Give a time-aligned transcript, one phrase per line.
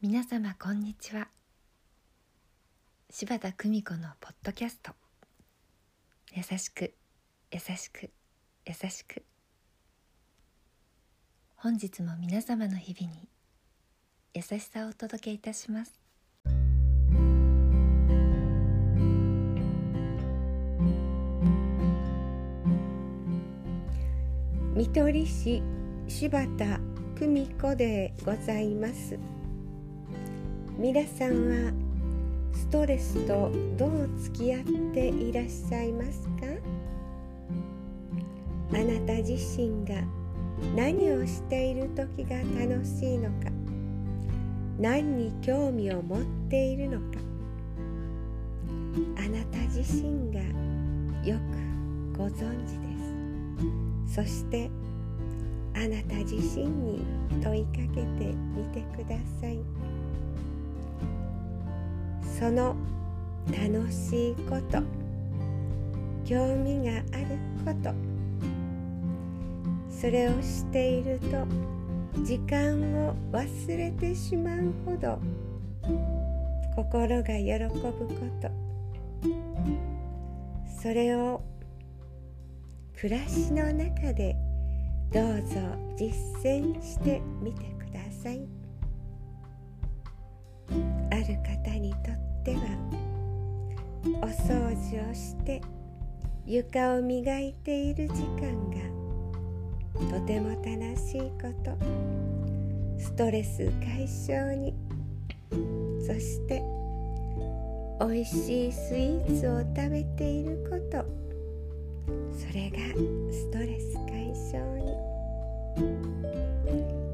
[0.00, 1.28] 皆様こんにちは。
[3.10, 4.92] 柴田久美子のポッドキャスト。
[6.34, 6.94] 優しく
[7.50, 8.10] 優しく
[8.66, 9.24] 優しく。
[11.56, 13.28] 本日も皆様の日々に
[14.34, 16.01] 優しさをお届けいたします。
[24.74, 25.62] 見取り師
[26.08, 26.80] 柴田
[27.18, 29.18] 久美子でございます。
[30.78, 31.72] 皆さんは
[32.54, 34.62] ストレスとどう付き合っ
[34.94, 36.46] ていらっしゃいますか？
[38.72, 40.02] あなた自身が
[40.74, 43.50] 何をしている時が楽しいのか？
[44.78, 47.04] 何に興味を持っているのか？
[49.18, 50.40] あなた自身が
[51.22, 51.36] よ
[52.14, 53.91] くご存知です。
[54.14, 54.70] そして
[55.74, 57.02] あなた自身に
[57.42, 59.58] 問いかけてみてください。
[62.38, 62.76] その
[63.46, 64.82] 楽しいこと
[66.24, 67.94] 興味があること
[69.90, 71.46] それをしていると
[72.24, 72.74] 時間
[73.06, 75.18] を忘れてしまうほど
[76.74, 78.50] 心が喜ぶこと。
[80.82, 81.42] それを
[83.02, 84.36] 暮らしの中で
[85.12, 85.58] どうぞ
[85.96, 86.14] 実
[86.44, 88.46] 践してみてください。
[91.10, 92.60] ある方にとっては
[94.22, 95.60] お掃除をして
[96.46, 101.76] 床を磨いている時間がとても楽しいこと。
[102.98, 104.72] ストレス解消に
[106.06, 106.62] そして
[107.98, 111.31] おいしいスイーツを食べていること。
[112.06, 112.78] それが
[113.32, 114.96] ストレス解消に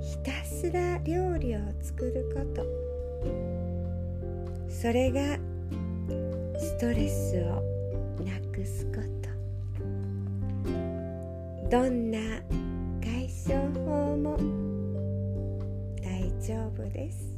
[0.00, 2.66] ひたすら料理を作ること。
[4.68, 5.38] それが
[6.58, 7.62] ストレスを
[8.24, 9.28] なくすこと。
[11.70, 12.18] どんな
[13.02, 14.36] 解消法も
[16.02, 17.36] 大丈夫です。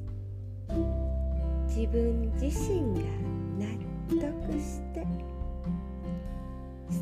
[1.67, 3.40] 自分自身が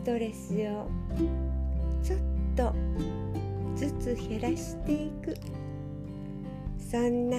[0.08, 0.88] トレスを
[2.02, 2.19] ちょっ
[2.56, 2.74] と
[3.76, 5.36] ずつ減らしていく。
[6.78, 7.36] そんな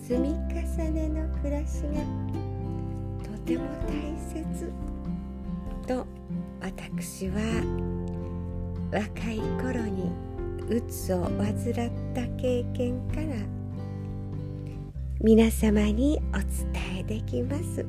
[0.00, 1.88] 積み重ねの暮らしが
[3.24, 4.72] とても大切。
[5.88, 6.06] と
[6.60, 7.40] 私は
[8.92, 10.12] 若い頃に
[10.70, 11.54] うつを患っ
[12.14, 13.26] た経験から
[15.20, 17.84] 皆様にお伝えできます。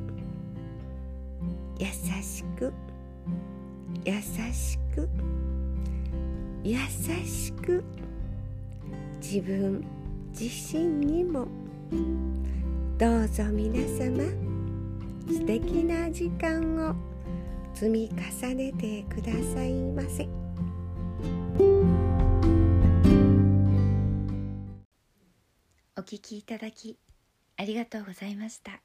[1.78, 1.86] 優
[2.20, 2.72] しく
[4.04, 4.14] 優
[4.52, 5.08] しく
[6.64, 6.76] 優
[7.26, 7.84] しく
[9.20, 9.84] 自分
[10.30, 10.44] 自
[10.76, 11.46] 身にも
[12.98, 14.24] どうぞ皆様
[15.26, 16.94] 素敵な時間を
[17.74, 18.10] 積み
[18.40, 20.28] 重ねてくださいませ。
[25.96, 26.98] お聞きいただき
[27.56, 28.80] ありがとうございました。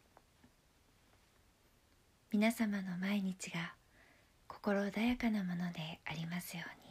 [2.31, 3.73] 皆様の毎日が
[4.63, 6.82] 心穏やかなものでありますように。